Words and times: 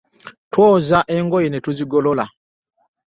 Twoza 0.51 0.99
engoye 1.15 1.47
ne 1.49 1.59
tuzigolola. 1.65 2.25